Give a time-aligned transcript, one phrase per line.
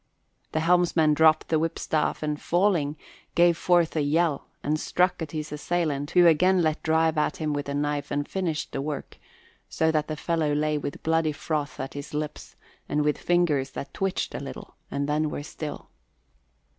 [0.53, 2.97] The helmsman dropped the whipstaff and, falling,
[3.35, 7.53] gave forth a yell and struck at his assailant, who again let drive at him
[7.53, 9.19] with the knife and finished the work,
[9.69, 12.55] so that the fellow lay with bloody froth at his lips
[12.89, 15.91] and with fingers that twitched a little and then were still.